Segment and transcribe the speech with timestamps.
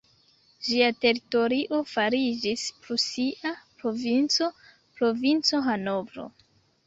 [0.67, 3.53] Ĝia teritorio fariĝis prusia
[3.83, 4.49] provinco,
[5.01, 6.27] "provinco Hanovro".